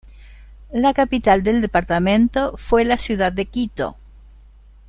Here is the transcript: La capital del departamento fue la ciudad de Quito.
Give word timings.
La 0.71 0.95
capital 0.95 1.43
del 1.43 1.61
departamento 1.61 2.57
fue 2.57 2.85
la 2.85 2.97
ciudad 2.97 3.31
de 3.31 3.45
Quito. 3.45 3.97